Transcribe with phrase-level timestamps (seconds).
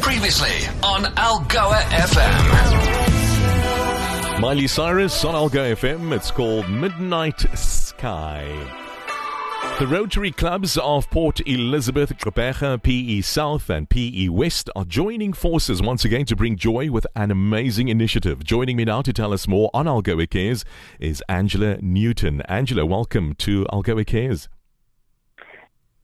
[0.00, 2.96] Previously on Algoa FM.
[4.40, 6.14] Miley Cyrus on Algoa FM.
[6.14, 8.44] It's called Midnight Sky.
[9.78, 15.82] The Rotary Clubs of Port Elizabeth, Gqeberha, PE South, and PE West are joining forces
[15.82, 18.42] once again to bring joy with an amazing initiative.
[18.42, 20.64] Joining me now to tell us more on Algoa Cares
[20.98, 22.40] is Angela Newton.
[22.42, 24.48] Angela, welcome to Algoa Cares.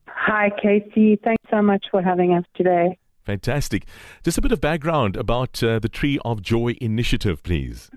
[0.06, 1.20] Hi, Kaycee.
[1.22, 2.98] Thanks so much for having us today.
[3.24, 3.84] Fantastic.
[4.24, 7.90] Just a bit of background about uh, the Tree of Joy initiative, please.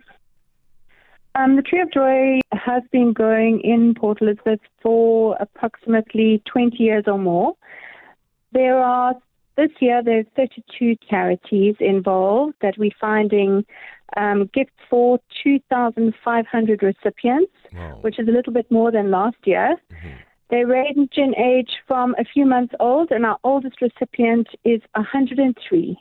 [1.36, 7.04] Um, the Tree of Joy has been going in Port Elizabeth for approximately 20 years
[7.08, 7.56] or more.
[8.54, 9.16] There are
[9.58, 13.66] this year there's 32 charities involved that we're finding
[14.18, 17.98] um, gifts for 2,500 recipients, Wow.
[18.02, 19.76] which is a little bit more than last year.
[19.92, 20.16] Mm-hmm.
[20.50, 25.98] They range in age from a few months old, and our oldest recipient is 103.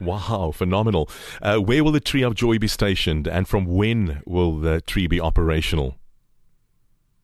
[0.00, 1.10] Wow, phenomenal.
[1.42, 5.08] Uh, where will the Tree of Joy be stationed, and from when will the tree
[5.08, 5.96] be operational?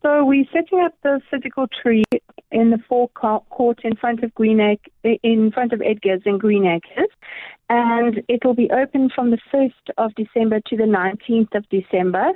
[0.03, 2.05] So we're setting up the physical tree
[2.51, 7.09] in the forecourt in front of Green Ac- in front of Edgars in Greenacres,
[7.71, 12.33] and it will be open from the 1st of December to the 19th of December.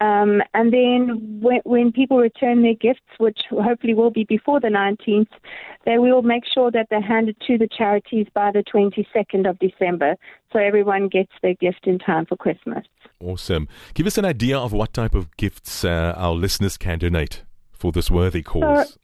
[0.00, 4.68] Um, and then when, when people return their gifts, which hopefully will be before the
[4.68, 5.28] 19th,
[5.86, 10.16] they will make sure that they're handed to the charities by the 22nd of December,
[10.52, 12.84] so everyone gets their gift in time for Christmas.
[13.20, 13.68] Awesome.
[13.94, 17.42] Give us an idea of what type of gifts uh, our listeners can donate
[17.72, 18.90] for this worthy cause.
[18.90, 18.98] So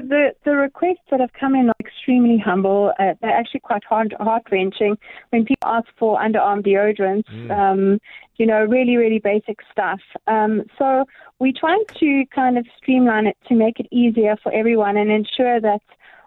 [0.00, 2.92] the, the requests that have come in are extremely humble.
[2.98, 4.96] Uh, they're actually quite heart heart wrenching.
[5.30, 7.98] When people ask for underarm deodorants, um,
[8.36, 10.00] you know, really really basic stuff.
[10.26, 11.04] Um, so
[11.38, 15.60] we try to kind of streamline it to make it easier for everyone and ensure
[15.60, 15.82] that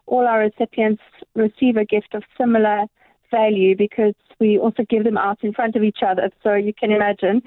[0.06, 1.02] all our recipients
[1.36, 2.86] receive a gift of similar
[3.30, 6.30] value because we also give them out in front of each other.
[6.44, 7.42] So you can imagine.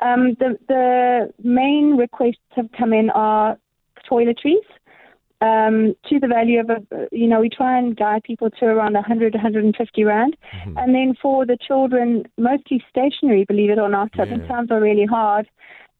[0.00, 3.58] Um, the the main requests have come in are
[4.10, 4.66] toiletries
[5.40, 6.80] um, to the value of, a,
[7.12, 10.36] you know, we try and guide people to around 100, 150 rand.
[10.76, 14.12] And then for the children, mostly stationery, believe it or not.
[14.30, 15.48] Think times are really hard.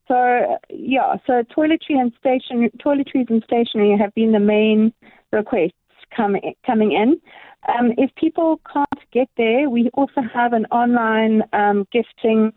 [0.09, 4.93] So, yeah, so toiletry and station, toiletries and stationery have been the main
[5.33, 5.75] requests
[6.15, 7.21] coming, coming in.
[7.69, 12.53] Um, if people can't get there, we also have an online um, gifting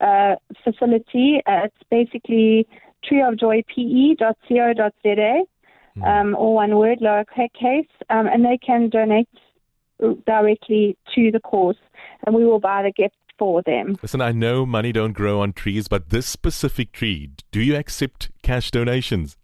[0.00, 1.42] uh, facility.
[1.46, 2.66] Uh, it's basically
[3.04, 5.44] treeofjoype.co.za
[6.04, 9.28] um, all one word, lowercase, um, and they can donate
[10.26, 11.76] directly to the cause,
[12.26, 13.96] and we will buy the gift for them.
[14.02, 18.30] Listen, I know money don't grow on trees, but this specific tree, do you accept
[18.42, 19.36] cash donations?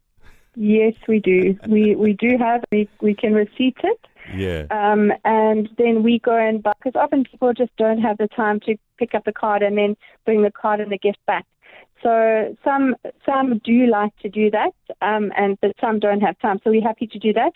[0.57, 1.59] Yes, we do.
[1.69, 4.01] We we do have we we can receipt it,
[4.33, 4.67] Yeah.
[4.71, 8.61] um, and then we go and buy because often people just don't have the time
[8.61, 11.45] to pick up the card and then bring the card and the gift back.
[12.03, 16.61] So some some do like to do that, um, and but some don't have time.
[16.63, 17.53] So we're happy to do that.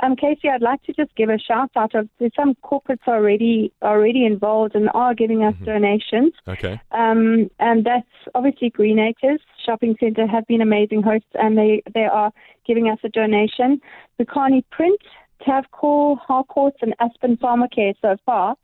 [0.00, 3.72] Um, Kaycee, I'd like to just give a shout out of there's some corporates already
[3.82, 6.32] already involved and are giving us donations.
[6.48, 6.80] Okay.
[6.90, 12.32] Um, and that's obviously Greenacres Shopping Centre have been amazing hosts, and they they are
[12.66, 13.80] giving us a donation.
[14.18, 15.00] The Carney Print,
[15.46, 18.56] Tavcor, Harcourts, and Aspen Pharmacare so far.